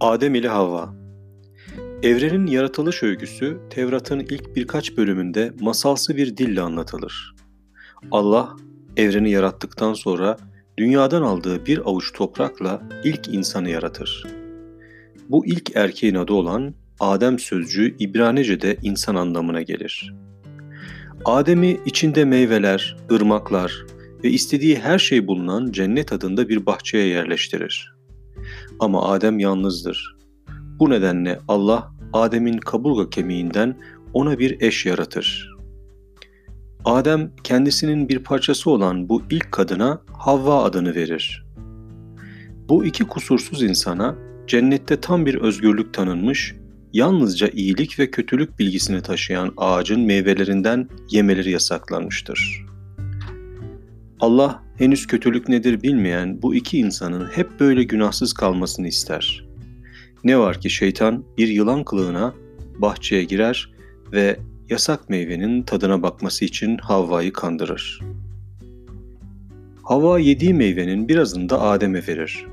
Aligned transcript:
Adem 0.00 0.34
ile 0.34 0.48
Havva 0.48 0.94
Evrenin 2.02 2.46
yaratılış 2.46 3.02
öyküsü 3.02 3.60
Tevrat'ın 3.70 4.20
ilk 4.20 4.56
birkaç 4.56 4.96
bölümünde 4.96 5.52
masalsı 5.60 6.16
bir 6.16 6.36
dille 6.36 6.60
anlatılır. 6.60 7.34
Allah 8.10 8.56
evreni 8.96 9.30
yarattıktan 9.30 9.94
sonra 9.94 10.36
dünyadan 10.78 11.22
aldığı 11.22 11.66
bir 11.66 11.78
avuç 11.78 12.12
toprakla 12.12 12.82
ilk 13.04 13.28
insanı 13.28 13.70
yaratır. 13.70 14.26
Bu 15.28 15.46
ilk 15.46 15.76
erkeğin 15.76 16.14
adı 16.14 16.32
olan 16.32 16.74
Adem 17.00 17.38
sözcüğü 17.38 17.96
İbranice'de 17.98 18.76
insan 18.82 19.14
anlamına 19.14 19.62
gelir. 19.62 20.14
Adem'i 21.24 21.80
içinde 21.86 22.24
meyveler, 22.24 22.96
ırmaklar 23.12 23.86
ve 24.24 24.30
istediği 24.30 24.78
her 24.78 24.98
şey 24.98 25.26
bulunan 25.26 25.72
cennet 25.72 26.12
adında 26.12 26.48
bir 26.48 26.66
bahçeye 26.66 27.06
yerleştirir. 27.06 27.97
Ama 28.80 29.08
Adem 29.08 29.38
yalnızdır. 29.38 30.16
Bu 30.78 30.90
nedenle 30.90 31.38
Allah 31.48 31.92
Adem'in 32.12 32.58
kaburga 32.58 33.10
kemiğinden 33.10 33.76
ona 34.12 34.38
bir 34.38 34.60
eş 34.60 34.86
yaratır. 34.86 35.56
Adem 36.84 37.30
kendisinin 37.44 38.08
bir 38.08 38.18
parçası 38.18 38.70
olan 38.70 39.08
bu 39.08 39.22
ilk 39.30 39.52
kadına 39.52 40.02
Havva 40.12 40.64
adını 40.64 40.94
verir. 40.94 41.46
Bu 42.68 42.84
iki 42.84 43.04
kusursuz 43.04 43.62
insana 43.62 44.16
cennette 44.46 45.00
tam 45.00 45.26
bir 45.26 45.34
özgürlük 45.34 45.94
tanınmış, 45.94 46.54
yalnızca 46.92 47.48
iyilik 47.48 47.98
ve 47.98 48.10
kötülük 48.10 48.58
bilgisini 48.58 49.02
taşıyan 49.02 49.52
ağacın 49.56 50.00
meyvelerinden 50.00 50.88
yemeleri 51.10 51.50
yasaklanmıştır. 51.50 52.66
Allah 54.20 54.62
henüz 54.78 55.06
kötülük 55.06 55.48
nedir 55.48 55.82
bilmeyen 55.82 56.42
bu 56.42 56.54
iki 56.54 56.78
insanın 56.78 57.26
hep 57.26 57.60
böyle 57.60 57.84
günahsız 57.84 58.32
kalmasını 58.32 58.88
ister. 58.88 59.44
Ne 60.24 60.38
var 60.38 60.60
ki 60.60 60.70
şeytan 60.70 61.24
bir 61.38 61.48
yılan 61.48 61.84
kılığına 61.84 62.34
bahçeye 62.78 63.24
girer 63.24 63.72
ve 64.12 64.36
yasak 64.68 65.08
meyvenin 65.08 65.62
tadına 65.62 66.02
bakması 66.02 66.44
için 66.44 66.78
Havva'yı 66.78 67.32
kandırır. 67.32 68.00
Havva 69.82 70.18
yediği 70.18 70.54
meyvenin 70.54 71.08
birazını 71.08 71.48
da 71.48 71.60
Adem'e 71.60 72.06
verir. 72.06 72.46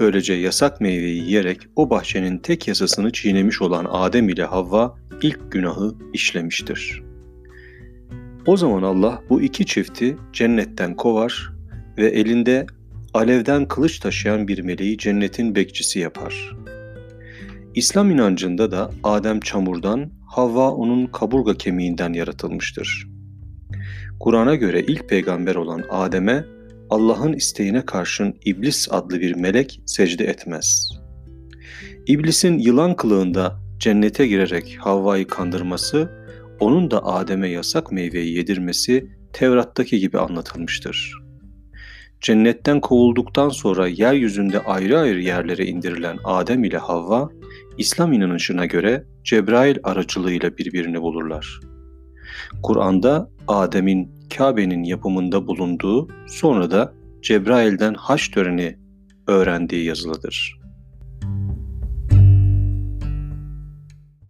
Böylece 0.00 0.32
yasak 0.34 0.80
meyveyi 0.80 1.22
yiyerek 1.22 1.60
o 1.76 1.90
bahçenin 1.90 2.38
tek 2.38 2.68
yasasını 2.68 3.12
çiğnemiş 3.12 3.62
olan 3.62 3.86
Adem 3.90 4.28
ile 4.28 4.44
Havva 4.44 4.98
ilk 5.22 5.52
günahı 5.52 5.94
işlemiştir. 6.12 7.09
O 8.46 8.56
zaman 8.56 8.82
Allah 8.82 9.22
bu 9.30 9.42
iki 9.42 9.66
çifti 9.66 10.16
cennetten 10.32 10.96
kovar 10.96 11.52
ve 11.98 12.06
elinde 12.06 12.66
alevden 13.14 13.68
kılıç 13.68 13.98
taşıyan 13.98 14.48
bir 14.48 14.58
meleği 14.58 14.98
cennetin 14.98 15.54
bekçisi 15.54 15.98
yapar. 15.98 16.56
İslam 17.74 18.10
inancında 18.10 18.70
da 18.70 18.90
Adem 19.04 19.40
çamurdan, 19.40 20.10
Havva 20.26 20.70
onun 20.70 21.06
kaburga 21.06 21.54
kemiğinden 21.54 22.12
yaratılmıştır. 22.12 23.08
Kur'an'a 24.20 24.54
göre 24.54 24.80
ilk 24.80 25.08
peygamber 25.08 25.54
olan 25.54 25.84
Adem'e 25.90 26.44
Allah'ın 26.90 27.32
isteğine 27.32 27.84
karşın 27.84 28.34
İblis 28.44 28.88
adlı 28.90 29.20
bir 29.20 29.34
melek 29.34 29.80
secde 29.86 30.24
etmez. 30.24 30.90
İblisin 32.06 32.58
yılan 32.58 32.96
kılığında 32.96 33.60
cennete 33.78 34.26
girerek 34.26 34.76
Havva'yı 34.80 35.26
kandırması, 35.26 36.19
onun 36.60 36.90
da 36.90 37.06
Adem'e 37.06 37.48
yasak 37.48 37.92
meyveyi 37.92 38.36
yedirmesi 38.36 39.10
Tevrat'taki 39.32 39.98
gibi 39.98 40.18
anlatılmıştır. 40.18 41.14
Cennetten 42.20 42.80
kovulduktan 42.80 43.48
sonra 43.48 43.88
yeryüzünde 43.88 44.60
ayrı 44.60 44.98
ayrı 44.98 45.20
yerlere 45.20 45.66
indirilen 45.66 46.18
Adem 46.24 46.64
ile 46.64 46.78
Havva, 46.78 47.28
İslam 47.78 48.12
inanışına 48.12 48.66
göre 48.66 49.04
Cebrail 49.24 49.76
aracılığıyla 49.82 50.58
birbirini 50.58 51.00
bulurlar. 51.00 51.60
Kur'an'da 52.62 53.30
Adem'in 53.48 54.28
Kabe'nin 54.36 54.82
yapımında 54.82 55.46
bulunduğu, 55.46 56.08
sonra 56.26 56.70
da 56.70 56.94
Cebrail'den 57.22 57.94
haç 57.94 58.30
töreni 58.30 58.78
öğrendiği 59.26 59.84
yazılıdır. 59.84 60.59